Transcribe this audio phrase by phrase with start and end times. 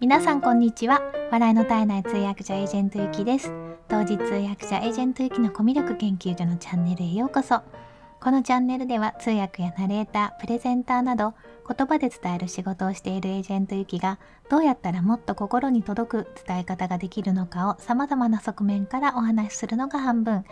[0.00, 1.02] 皆さんこんにちは。
[1.32, 3.52] 笑いの絶えない通訳者エージェントゆきです。
[3.88, 7.62] 同時通訳者エージェントゆきのコミュ力研究所のチャンネルへようこそ。
[8.20, 11.34] このチャンネルでは通訳やナレータープレゼンターなど
[11.68, 14.18] 言葉で伝える仕事をしているエージェントゆきが
[14.50, 20.44] どうやったらもっと心に届く伝え方ができるのかを様々な側面からお話しするのが半分。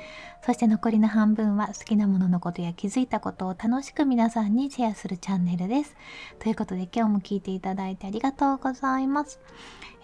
[0.44, 5.96] そして残りの半分は好きなもののことや気づいたことを楽しく皆さんにシェアするチャンネルです。
[6.38, 9.40] ということで今日も聞いていただいてありがとうございます、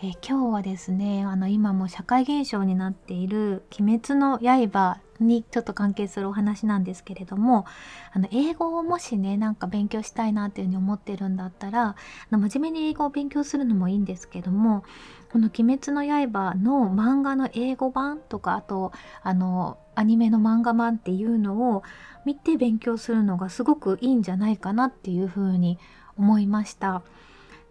[0.05, 7.67] えー、今日はですねあの今も社会現象になっている鬼滅の刃にちょっと関係するお話なんですけれども
[8.13, 11.97] あの英語をもしねなんか勉強したいなっていうふうに思ってるんだったらあ
[12.33, 14.83] の真面目に英語を勉強するのもいいんですけども
[15.31, 18.91] この「鬼滅の刃」の漫画の英語版とかあと
[19.23, 21.85] あのアニメの漫画版っていうのを
[22.25, 25.79] 見て勉強するのがすごくいいんじゃないかなっていうふうに
[26.19, 27.03] 思いました。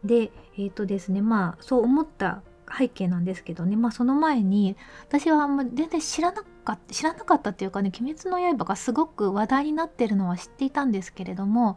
[0.03, 2.41] でえっ、ー、とですねまあそう思った
[2.77, 4.77] 背景なんですけどねまあその前に
[5.07, 11.75] 私はあんま全然知らなかった知らなかったっていうかね「鬼滅の刃」がすごく話題になってるのは知っていたんですけれども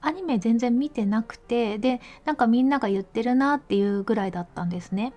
[0.00, 5.14] アニメ全然見てなくてでなんかみんなが言ってるなっていうぐらいだったんですね。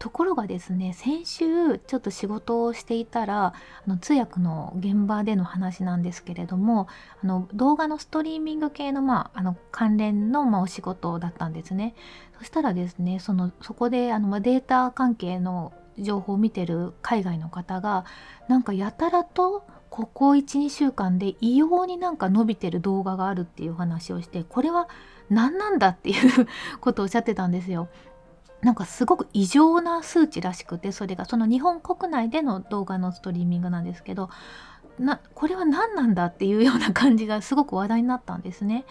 [0.00, 3.54] ところがですね先週ちょっと仕事をしていたらあ
[3.86, 6.88] の通訳の現場での話なんですけれども
[7.22, 11.94] あの動画のストリーミング系の,、まあ、あの関連の、まあ、お仕事だったんですね。
[12.38, 18.06] そしたらですねそのそこであの、まあ、データ関係の情報を見てる海外の方が
[18.48, 24.88] なんかやたらとここ12週間で異様になんか伸びてる動画があるっていう話をしてこれは
[25.28, 26.48] 何なんだっていう
[26.80, 27.88] ことをおっしゃってたんですよ。
[28.62, 34.28] なんかすごく異常な数値らしくてそれがその日本国内での動画のストリーミングなんですけど
[34.98, 38.84] なこれは何なんだっていうような感じがすごく話題になったんですね。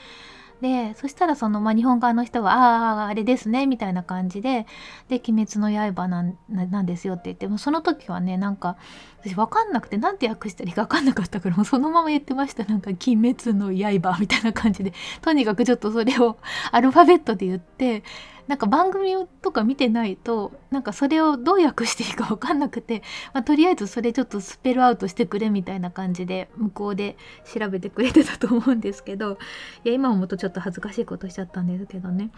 [0.61, 4.65] でそしたらその、まあ、日本側の人は「あああれですね」みたいな感じで
[5.07, 8.75] 「で鬼滅の刃なんなんですよ」って言ってもその時はねなんか
[9.23, 14.91] 私分かんなくて何て訳したらいいか分かんなかったからもうそのまま言ってましたなんか「鬼滅の刃」みたいな感じで
[15.21, 16.37] とにかくちょっとそれを
[16.71, 18.03] アルファベットで言って
[18.49, 27.15] なんか番組とか見てないとなんかそれをどう訳していいか分かんなくて、まあ、とりあえずそれちょっとスペルアウトしてくれみたいな感じで向こうで
[27.45, 29.37] 調べてくれてたと思うんですけど
[29.83, 32.31] いや今思うとちょっと恥ずかしいことしちゃったんですけどね。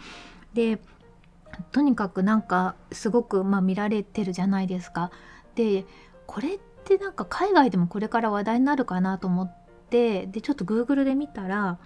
[0.52, 0.80] で
[1.70, 5.10] とにかくなんかすごくまあ見られてるじゃないですか。
[5.54, 5.86] で
[6.26, 9.56] これってなんか海外でもこれから話題になるかなと思っ
[9.88, 11.78] てでちょっと Google で見たら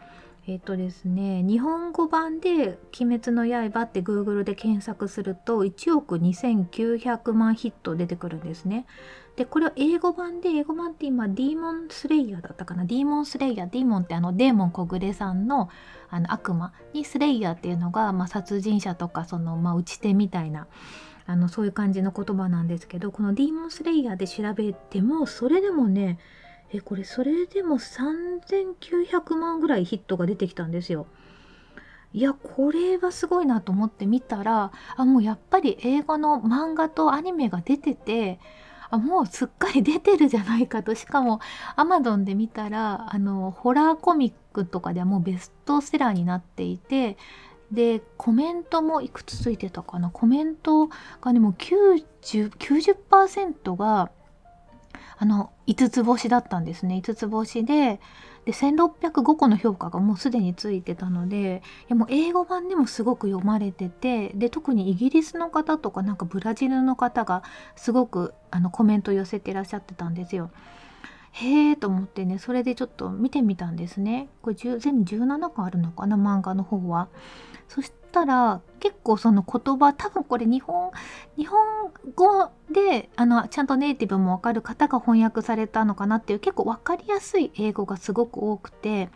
[0.49, 8.87] えっ、とですね日本語版で「鬼滅の刃」って Google で検索すると1億2900万ヒット出てくるんですね。
[9.35, 12.85] でこれは英語版で英語版って今ディーモンスレイヤーだったかな？
[12.85, 15.69] ディーモンスレイヤーディーモンってあのデーモン小暮さんの
[16.09, 16.73] あの悪魔？
[16.93, 20.69] にスレイヤーっていうのが、まあ、殺人者とかその、まあ、打ち手みたいな
[21.27, 26.19] あのそういう感じの言葉なんですけどこのディーモンスレイヤーで調べてもそれでもね
[26.73, 31.07] えこれそれでも3900万ぐらいヒットが出てきたんですよ。
[32.13, 38.41] いやこれはすごいなと思って見たらあもうやっぱり映画の漫画とアニメが出てて
[38.89, 41.41] あもうすっかり出てるじゃないかとしかも
[41.77, 47.19] Amazon で見たらあのホラーコミックとかではもうベストセラーになっていて
[47.71, 50.09] でコメントもいくつついてたかな？
[50.09, 50.89] コメント
[51.21, 54.11] がねもう 90%, 90が
[55.19, 58.01] あの5つ星だったんですね5つ星で
[58.45, 67.43] で1605個の評価がもうすでについてたのでいやもう英語版でもすごく読まれててで特にイギリスの方とかなんかブラジルの方が
[67.75, 70.51] すごくあのコメント寄せてらっしゃってたんですよ。
[71.33, 74.29] へえと思ってねそれでちょっと見てみたんですね。
[74.43, 77.09] これ全部17個あるのかな漫画の方は。
[77.69, 80.91] そしたら結構その言葉多分これ日本
[81.37, 81.59] 日本
[82.15, 89.11] 語であのちゃんとネイティブもわかる方が翻訳されたのかなっていう結構分かりやすい英語がすごく多くて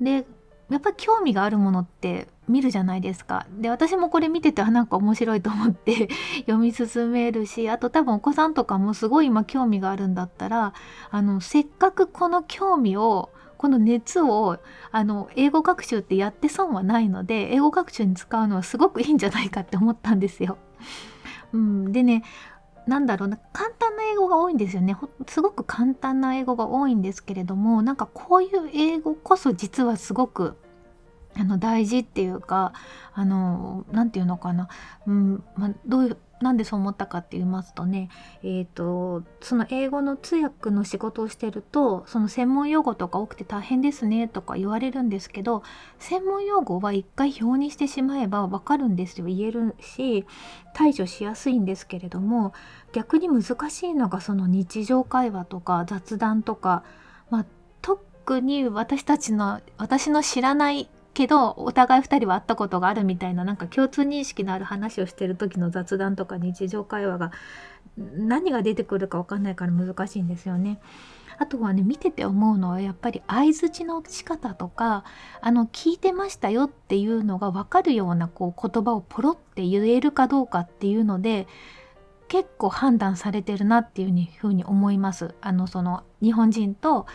[0.00, 0.26] で
[0.68, 3.46] やっぱり興味があるものって見るじゃないですか。
[3.52, 6.08] で私もこれ見ててなんか面白いと思って
[6.46, 10.72] 読み進めるしあと多分お子さんとかもすごい今興味があるんだったら
[11.10, 14.58] あのせっかくこの興味をこの熱を
[14.90, 20.56] あの英語学習ってやって損はないので英語学習に使うのはすごくいいんじゃないかって思ったんですよ。
[21.52, 22.22] うん、でね
[22.86, 24.96] なんだろうな簡単な英語が多いんですよね。
[25.26, 30.56] すごく簡単な英語が多いんですけれどもなんかこういう英語こそ実はすごく
[31.36, 32.72] あの大事っていうか
[33.12, 34.68] あの何て言うのかな、
[35.06, 35.44] うん。
[35.56, 38.08] まあ、どういうなんでそう思ったかって言いますとね、
[38.42, 45.62] えーと、その英語の通訳の仕事をしてるとその専門用語とか多くて大変ですねとか言われるんですけど
[45.98, 49.26] 専門用語は一回表にしてしまえば分かるんですよ。
[49.26, 50.26] 言えるし
[50.74, 52.52] 対処しやすいんですけれども
[52.92, 56.84] 逆に難しいのがその日常会話とか雑談とか、
[57.30, 57.46] まあ、
[57.82, 60.88] 特に私たちの私の知らない
[61.18, 67.32] けどお互い2人は会ったことがあるみたいななんか共通認識のある話をしてる時の雑談とか日常会話が
[67.96, 70.80] 何が出てくるか分かんないから難しいんですよね。
[71.36, 75.02] あとはね見てて思うのはやっぱり相づちの仕方とか
[75.40, 81.48] あの聞いてましたよっていうのが分かるようなこう言葉をポロって言えるかどうかっていうので
[82.28, 85.34] 結構判断されてるなっていうふうに思います。
[85.40, 87.06] あのその日本人と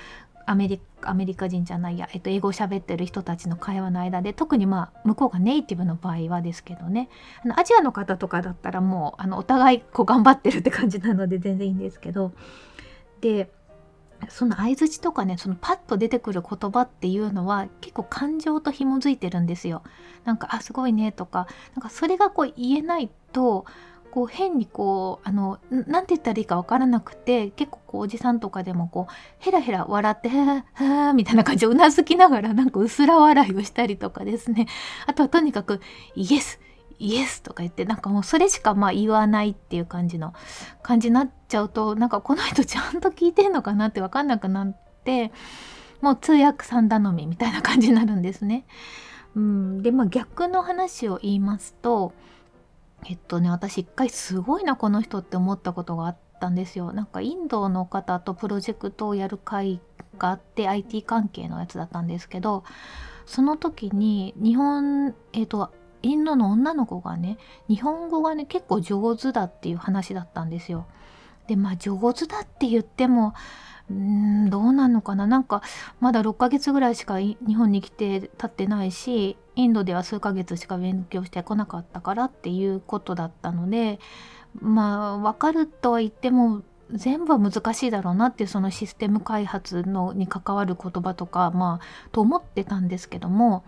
[0.46, 7.10] アメリアメリカ人じゃないや、えっと、英語を喋ってる人たちの会話の間で特にまあ向こうがネイティブの場合はですけどね
[7.44, 12.34] あのアジアの方とかだったらもうあのお互いこう頑張ってるって感じなので全然いいんですけど
[13.22, 13.52] で
[14.30, 19.84] その相づちとかねそのパッと出てくる言葉っていうのは結構感情と紐づいてるんですよ。
[20.24, 23.66] なんか「あすごいね」とかなんかそれがこう言えないと
[24.14, 34.68] こう変にこうあの何て言ったらいいか分からなくて結構こうおじさんとかでもこうヘラヘラ笑って「はあはあ」みたいな感じでうなずきながらなんか薄ら笑いをしたりとかですね
[35.08, 35.82] あとはとにかく
[36.14, 36.60] 「イエス」
[37.00, 40.36] イエスとか言ってなんかもうそれしかまあ言わないっていう感じの
[40.84, 45.32] 感じになっちゃうとなんかこの人ちゃんと聞いてんのかなって分かんなくなって
[46.02, 48.68] もう通訳さん頼みみたいな感じになるんですね。
[49.36, 52.14] うん、でまあ逆の話を言いますと
[53.10, 59.80] えっとね私一回すごいなこの人って思ったことがあったんですよなんかインドの方とプロジェクトをやる会
[60.18, 62.64] があって IT 関係のやつだったんですけど
[63.26, 65.72] その時に日本えっと
[66.02, 67.38] インドの女の子がね
[67.70, 70.86] 日本語がね結構上手だっていう話だったんですよ。
[71.48, 73.34] でまあ上手だって言っても
[73.90, 75.28] うんどうなのかな？
[75.28, 75.62] なんか
[76.00, 84.00] まだ6ヶ月ぐらいしか日本に来て経ってないしインドでは数ヶ月しか勉強してこなかったからっていうことだったので
[84.60, 93.64] まあ分かるとは言っても全部は難しいだろうなっていうそのシステム開発のに関わる言葉とかまあと思ってたんですけども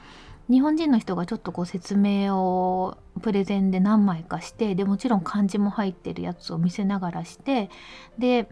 [0.50, 7.70] 日本人の人がちょっとこう説明をプレゼンで何枚かしてでもちろん漢字も入ってるやつを見せながらして
[8.20, 8.48] で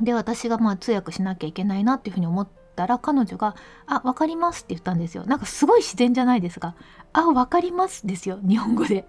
[0.00, 3.54] で私がまあ通訳しなきゃいけないなっていうふうに思ったら彼女が
[3.86, 5.24] 「あ分かります」って言ったんですよ。
[5.26, 6.74] なんかすごい自然じゃないですか
[7.12, 9.06] 「あ分かります」ですよ日本語で。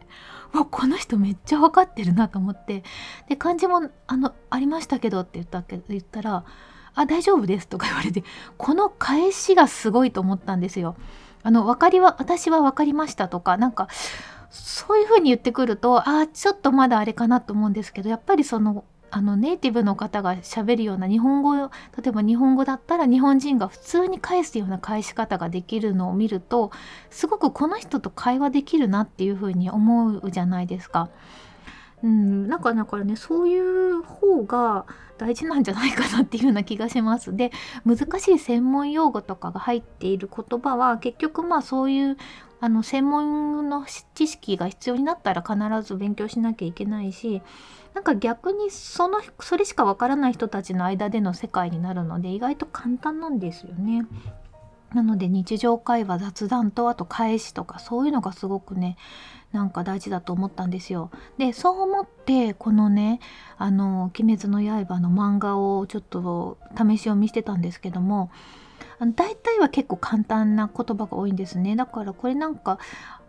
[0.53, 2.83] わこの人めっちゃ分かってるなと思って。
[3.27, 6.43] で漢字もあのありましたけどって言ったけ言ったら
[6.95, 8.23] 「あ大丈夫です」とか言われて
[8.57, 10.95] この返しがすごいと思ったんですよ。
[11.43, 13.87] あの分かりは私は分かりましたとかなんか
[14.49, 21.69] そういうふうに言ってくるとあちょっとまだあれかなと思うんですけどやっぱりそのあのネイティブの方がしゃべるような日本語例
[22.07, 26.71] えば日本語だったら日本人が普通に返すような返し方ができるのを見ると
[27.11, 31.11] すごくこの人と会話できるなっていうふうに思うじゃないですか。
[32.01, 34.85] うん、なんかだからねそういう方が
[35.19, 37.35] 大事なんじゃないかなっていうような気がします。
[37.35, 37.51] で
[37.85, 42.17] 難しい専門用語とかが入っている言葉は結局まあそういう
[42.63, 47.41] あの専門の知識が必要になったら必ず勉強しなきゃいけないし
[47.93, 54.07] なんか逆にそのそれしかわからない人たちの間での世界になるので意外と簡単なんですよね。
[54.93, 58.95] なので日常会話雑談とあと返しとかそういうのがすごくね
[59.51, 61.11] なんか大事だと思ったんですよ。
[61.37, 63.19] でそう思ってこのね
[63.59, 68.31] 「あの鬼滅の刃」の漫画をちょっと試し読みしてたんですけども
[69.07, 71.75] 大体は結構簡単な言葉が多いんですね。
[71.75, 72.79] だからこれなんか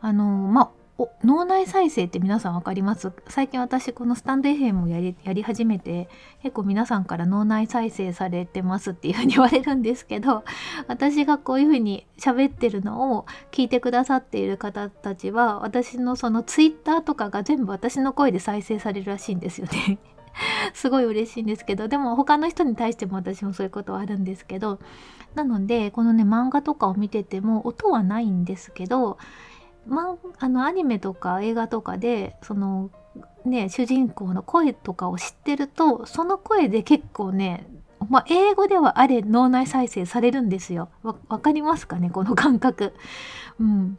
[0.01, 3.11] あのまあお脳内再生って皆さん分かります？
[3.27, 6.09] 最近私このスタンド FM をやりやり始めて
[6.45, 10.45] 結構皆さんから脳内再生されてますっていうふうに言われるんですけど
[10.87, 19.99] 私がこういうふうに喋ってるのを聞いてくださっている方たちは私のそのツイッターとかが全部私の声で再生されるらしいんですよね。
[20.75, 24.79] すごい嬉しいんですけどでも他の人に対しても私もそういうことはあるんですけど
[25.35, 29.19] なのでこのね漫画とかを見てても音はないんですけど
[29.87, 32.91] まあのアニメとか映画とかでその
[33.45, 37.67] ね主人公の声とかを知ってるとその声で結構ね
[38.11, 40.91] まあ、英語ではあれ脳内再生されるんですよ。
[41.03, 42.11] わかりますかね？
[42.11, 42.93] この感覚。
[43.59, 43.99] うん。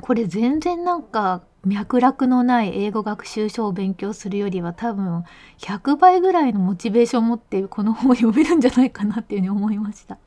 [0.00, 5.24] これ全然なんか脈絡のない英語学習書を勉強するよりは多分
[5.58, 10.18] 100倍ぐらいのモチベーションを持ってこの本を読めるんじゃないかなっていうふうに思いました。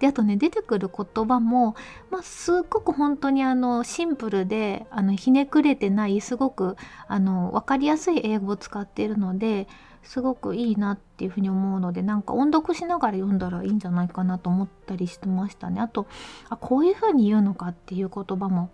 [0.00, 1.74] であとね出てくる言葉も、
[2.10, 9.68] まあ、すっごく本当にあのシンプルであのひねくれてないすごくあの分かりやすい英語を使っているので
[10.02, 15.80] すごくいいなっていうふうに思うのでなんか音読しながら読んだらいいんじゃないかなと思ったりしてましたね。
[15.80, 16.06] あと
[16.50, 18.70] あこういうふうに言うのかっていう言葉も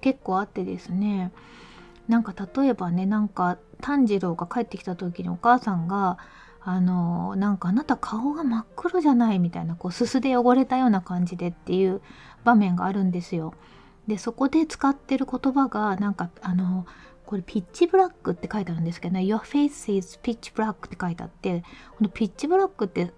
[0.00, 1.32] 結構あってですね
[2.08, 6.18] なんか例えばねなんか炭治郎が帰ってきた時にお母さんが
[6.60, 12.00] あのなんかあなた顔が真っ黒じゃないみたいなこうすすで汚れたような感じでっていう
[12.44, 13.54] 場面があるんですよ。
[14.08, 16.86] でそこで使ってる言葉がなんかあの
[17.24, 21.62] これピッチブラックって書いてあるんですけどね Your face is pitch black って書いてあって
[21.98, 23.12] このピッチブラックって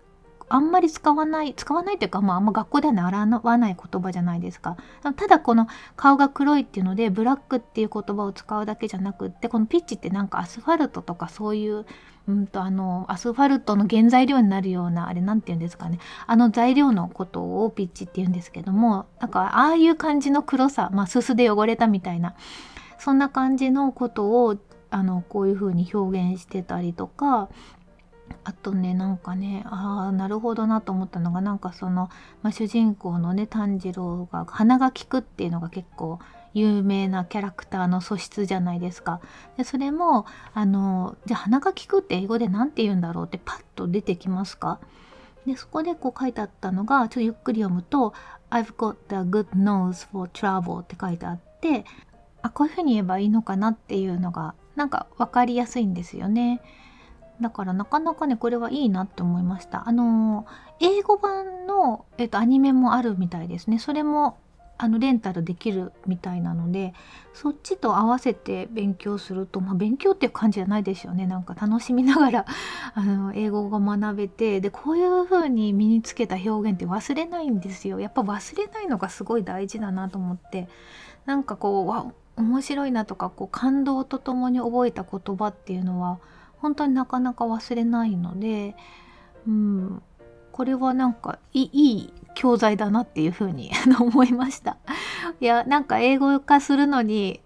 [0.48, 4.76] あんまり使わない使わないというか、まあ、あんま学校では習わない言葉じゃないですか。
[5.16, 11.86] ただこの顔が黒いっていうのでブラックっていう言葉を使うだけじゃなくってこのピッチってなんかアスファルトとかそういう
[12.28, 15.98] うんとあのアスファルトの原材料になるようなあれなんて言うんですかね。
[16.26, 22.34] あの材料のことをピッチって言うんですけどもなんかああいう感じの黒さまあすすで汚れたみたいな
[22.98, 24.56] そんな感じのことを
[24.90, 27.48] あのこういう風に表現してたりとか
[28.44, 32.08] あとねなんかねああなるほどなと思ったのがなんかその、
[32.42, 36.18] まあ、主人公のね炭治郎が鼻が利くっていうのが結構
[36.54, 39.20] 有名なキャラクターの素質じゃないですか。
[39.56, 44.80] でそれもあのじゃあ鼻が利くって英語で何て言うんだろうってパッと出てきますか？
[45.46, 48.12] でそこでこう書いてあったのがちょっとゆっくり読むと
[48.50, 51.84] 「I've got the good nose for travel」って書いてあって
[52.42, 56.60] あこういうふうに言えばいいのかなっていうのがなんか分かりやすいんですよね。
[57.40, 59.88] だからなかなかねこれはいいなって思いました。
[59.88, 60.46] あの
[60.80, 63.78] 英語版の、えっと、アニメもあるみたいですね。
[63.78, 64.38] それも
[64.80, 66.94] あのレンタルできるみたいなので
[67.34, 72.46] そっちと合わせて勉強すると、まあ、勉強っていう感じじゃないですよねなんか楽しみながら
[72.94, 80.68] あの英語が学べてでこういう風に身につけた表現って忘れないんですよやっぱ忘れないのがすごい大事だなと思って
[81.26, 86.20] なんかこうわ面白いなとかこう感動とともに覚えた言葉っていうのは
[86.60, 88.74] 本当になかなか忘れないので、
[89.46, 90.02] うん、
[90.52, 94.76] これはなんかいい教材だなっていうふうに 思いました。
[95.40, 97.40] いやなんか英語化するのに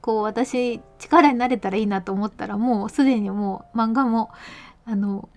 [0.00, 4.30] こう私力になれたらいいなと思ったらもうすでにもう漫画も
[4.86, 5.28] あの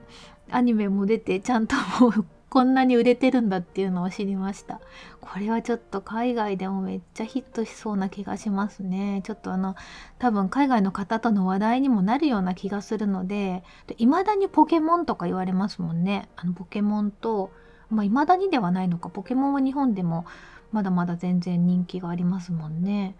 [0.51, 4.79] アニメも出てちゃんともうこんなに売れてるんだっていうのを知りました。
[5.19, 9.21] これはちょっと海外でもめっちゃヒットしそうな気がしますね。
[9.25, 9.75] ちょっとあの
[10.17, 13.63] 多分海外の方との話題にもなるような気がするので
[13.97, 16.29] いまだにポケモンとか言われますもんね。
[16.37, 17.51] あのポケモンと
[17.89, 19.09] まあ未だにではないのか。
[19.09, 20.25] ポケモンは日本でも
[20.71, 23.15] まだまだ全然人気がありますもんね。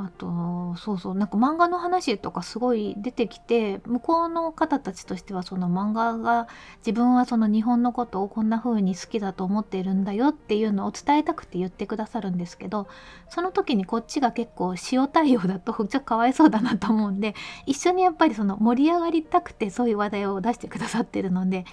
[0.00, 6.46] あとそうそうなんか漫画の話とかすごい出てきて向こうの方たちとしてはその漫画が
[6.78, 12.86] 自分はその日本のことをこんな風に好きだと思っているんだよっていうのを伝えたくて言ってくださるんですけど
[13.28, 17.34] その時にこっちが結構塩対応だとちょっとかわいそうだなと思うんで
[17.66, 21.64] 一緒にやっぱりその盛り上がりたくてそういう話題を出してくださってるので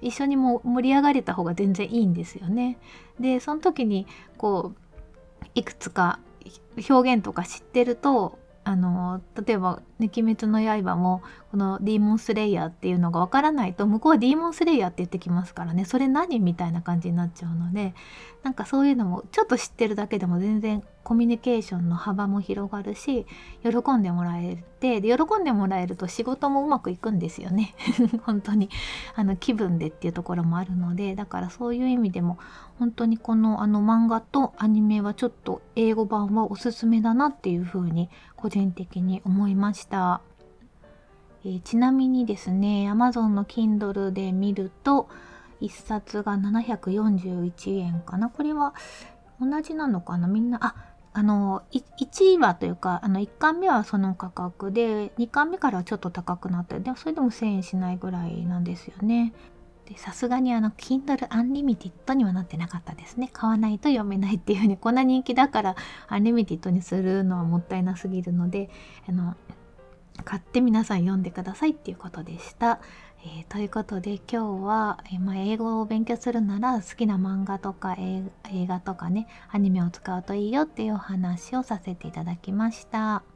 [0.00, 2.78] 一緒にも盛り上がれた方が全然いいんですよね。
[3.18, 4.06] でその時に
[4.36, 4.72] こ
[5.42, 6.20] ういくつか
[6.88, 8.38] 表現とか知ってると
[8.68, 15.84] あの例えば「ね、鬼滅の刃」もこのディーモンスレイヤーっていうのがわからないと向こうはディーモンスレイヤーって言ってきますからね。
[15.84, 17.94] それ何みたいな感じになっちゃうので
[18.42, 23.24] なんかそういうのもちょっと知ってるだけでも全然コミュニケーションの幅も広がるし
[23.62, 27.74] 喜んでもらえてで喜んでもらえると仕事もうまくいくんですよね。
[28.26, 28.68] 本当に。
[29.14, 32.38] あの気分でっていうところもあるのでだからそういう意味でも
[32.80, 38.10] 本当にこのあの漫画とアニメはちょっと英語版はおすすめだなっていうふうに
[38.46, 40.20] 個人的に思いました。
[41.44, 45.08] えー、ちなみにですね Amazon の Kindle で見ると
[45.60, 48.72] 1冊が741円かなこれは
[49.40, 50.28] 同じなのかな？
[50.28, 50.76] みんなあ
[51.12, 59.32] あの1話というかあの1巻目はその価格で2巻目からはちょっと高くなってでもそれでも1000円しないぐらいなんですよね。
[59.86, 63.30] でさすがにあの Kindle Unlimited にはなってなかったですね。
[63.32, 65.76] 買わないと読めないっていうふうにこんな人気だから
[66.08, 68.68] Unlimited にするのはもったいなすぎるので
[69.08, 69.36] あの
[70.24, 72.80] 買って皆さん読んでくださいっていうことでした。
[73.24, 78.22] えー、ということで今日は、えー、まあ、英語を勉強するなら好きな漫画とか映
[78.66, 83.35] 画とかねアニメを使うといいよっていうお話をさせていただきました。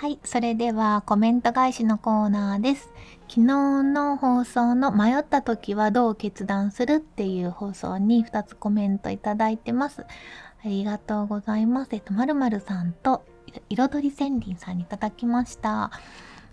[0.00, 2.92] はい、それではコメント返しのコーナーです。
[3.22, 10.02] 昨日の放送の迷った時はどう決断するっていう放送に2つコメントいただいてます。
[10.02, 10.06] あ
[10.66, 11.88] りがとうございます。
[11.94, 13.24] えっと、まるまるさんと
[13.70, 15.90] 彩り千林さんにいただきました。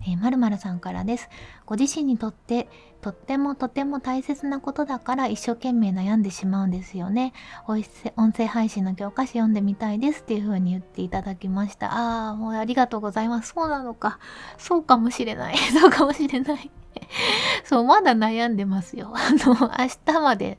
[0.01, 1.29] えー、まるまるさんからです。
[1.67, 2.67] ご自身にとって
[3.05, 7.33] とってもとても大切なことだから一生懸命悩んでしまうんですよね。
[7.67, 11.93] 音声配信の教科書読んでみたいですっていう風に言っていただきました。
[11.93, 13.53] ああ、もうありがとうございます。
[13.53, 14.17] そうなのか。
[14.57, 15.57] そうかもしれない。
[15.79, 16.71] そうかもしれない。
[17.63, 19.13] そう、まだ悩んでますよ。
[19.15, 20.57] あの、明日まで、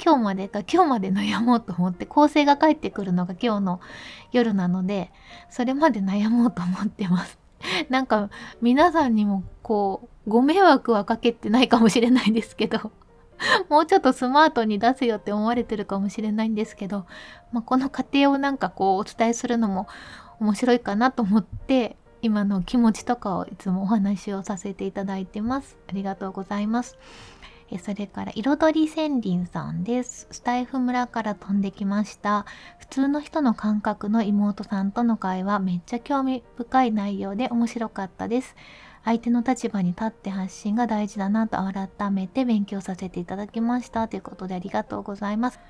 [0.00, 3.80] 今日までか、今日まで悩もうと思って、構成が帰ってくるのが今日の
[4.30, 5.10] 夜なので、
[5.50, 7.40] それまで悩もうと思ってます。
[7.88, 12.92] なんか、皆さんにも、こう、ご迷惑はかけてないかもしれないですけど、
[13.68, 17.06] もうちょっとスマートに出せよって思われてるかもしれないんですけど、
[17.52, 19.86] まあ、この過程をなんかこうお伝えするのも
[20.40, 25.78] 面白いかなと思って今の気持ちとかをいつもお話をさせていただいてます。
[25.88, 26.98] ありがとうございます。
[27.70, 30.26] えそれから彩り千輪さんです。
[30.30, 32.46] スタイフ村から飛んできました。
[32.78, 38.56] 普通の人の感覚の妹さんとの会話めっちゃ興味深い内容で面白かったです。
[39.04, 45.60] 相手の立場に立って発信が大事だなと改めて勉強させていただきましたということでありがとうございます。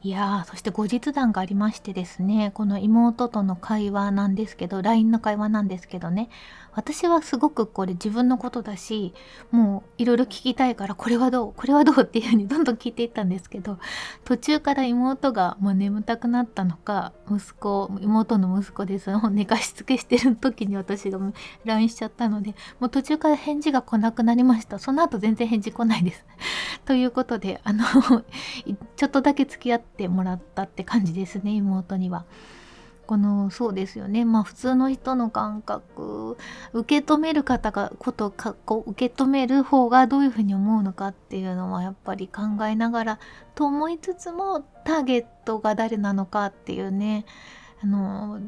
[0.00, 6.28] いやーそして後日談がありましてですねこの妹との会話なんですけど LINE の会話なんですけどね
[6.78, 9.12] 私はすごくこれ自分のことだし
[9.50, 13.80] もういろいろ聞きたいからこれはどうこれはどうっていう風にどんどん聞いていったんですけど
[14.24, 19.10] 途中から妹がもう眠たくなったのか息子妹の息子です。
[19.32, 21.18] 寝かしつけしてる時に私が
[21.64, 24.78] LINE しちゃったのでもう途中から返事が来なくなりました。
[24.78, 26.24] その後全然返事来ないです。
[26.86, 27.84] ということであの
[28.94, 32.24] ちょっとだけ付き合ってもらったって感じですね妹には。
[33.08, 36.36] このそうですよねまあ普通の人の感覚
[36.74, 43.18] 受け止める方がことかこう受け止める方がどういうふうに思うのかっていうのはやっぱり考えながら
[43.54, 47.24] と思いつつもターゲットが誰なのかっていうね
[47.82, 48.40] あの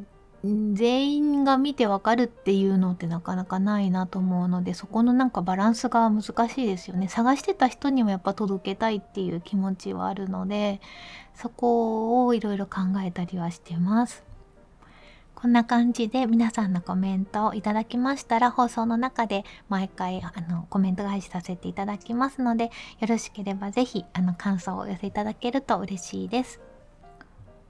[0.45, 10.83] 全員が見てわかるっていうのってなかなかないなと思うのでそこのなんかバランスが難しいですよね探してた人にもやっぱ届けたいっていう気持ちはあるので
[11.35, 14.30] そこをいろいろ考えたりはしてます。
[15.41, 22.71] こんな感じで皆さんのコメントをいただきましたら放送の中で毎回あのコメント返しさせていただきますのでよ
[23.09, 26.61] ろしければぜひあの感想をお寄せいただけると嬉しいです。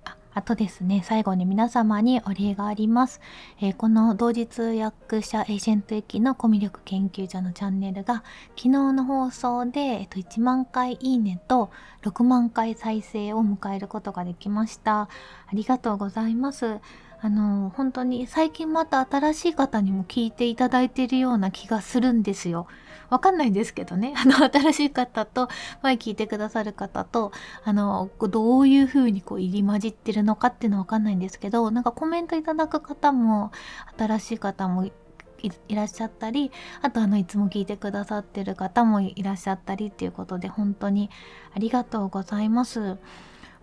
[0.05, 3.21] ああとですね、最後に皆様にお礼があります。
[3.61, 8.25] えー、この同時通訳者エージェント駅のコミュ力研究所のチャンネルが
[8.57, 11.71] 昨日の放送で、えっと、1万回いいねと
[12.03, 15.03] 6万回再生を迎えることができました。
[15.03, 15.09] あ
[15.53, 16.81] りがとうございます。
[17.23, 22.67] あの本当に最近また新しい方にも聞いていただいているような気がするんですよ。
[23.11, 24.15] わかんないんですけどね。
[24.17, 25.49] あの、新しい方と、
[25.83, 27.33] 前聞いてくださる方と、
[27.65, 33.51] あの、どういう風にこう入り混じってるのかっていうのはわかんないんですけど、なんかコメントいただく方も、
[33.99, 34.93] 新しい方もい
[35.75, 36.51] らっしゃったり
[36.83, 41.09] あとあのいつも聞いてくださってる方もいらっしゃったりっていうことで本当に
[41.55, 42.99] ありがとうございます。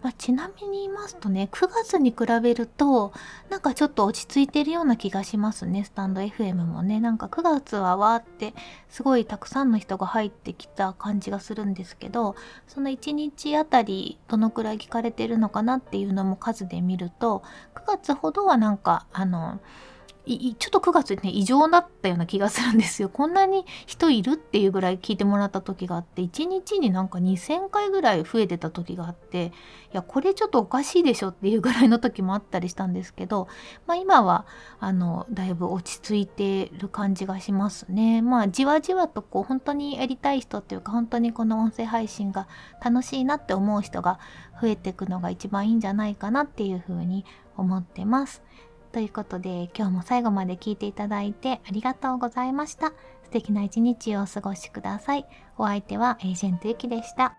[0.08, 3.12] まあ、ちなみに言いますとね9月に比べると
[3.50, 7.02] なんかちょっと落ち着いてるような気がしますねスタンド FM もね。
[7.02, 8.54] なんか9月はわーって
[8.88, 12.38] すごいたくさんの人が入ってきた感じがするんですけど
[12.70, 17.44] その1日あたりどのくらい聞かれてるのかなっていうのも数で見ると
[17.76, 19.60] 9月ほどはなんかあの
[20.28, 29.52] ちょっと9月ね異常だったような気がするんですよこんなに人いるっていうぐらい聞いてもらった時があって1日になんか2,000回ぐらい増えてた時があってい
[29.94, 33.48] やこれちょっとおかしいでしょっていうぐらいの時もあったりしたんですけど、
[33.86, 34.46] まあ、今は
[34.80, 42.48] あのだいぶ落ち着いてる感じがしますねまあじわじわとこう本当にやりたい人っていうか本当にこの音声配信が
[42.84, 44.20] 楽しいなって思う人が
[44.62, 48.44] 増えていくのが一番いいんじゃないかなっていうふうに思ってます。
[48.92, 52.94] ということで今日も最後まで聞いていただいてありがとうございました。
[53.24, 55.26] 素敵な一日をお過ごしください。
[55.58, 57.36] お相手はエージェントゆきでした。